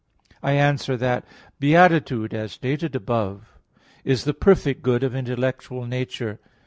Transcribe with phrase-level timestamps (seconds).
[0.41, 1.25] I answer that,
[1.59, 3.85] Beatitude, as stated above (A.
[4.01, 6.39] 1), is the perfect good of an intellectual nature.